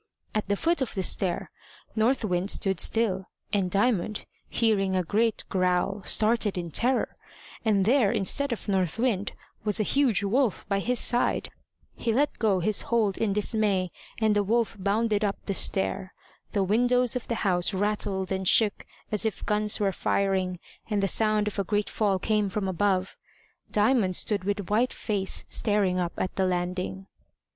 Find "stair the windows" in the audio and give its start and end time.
15.53-17.15